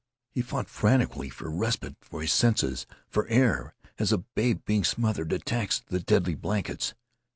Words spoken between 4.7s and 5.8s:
smothered attacks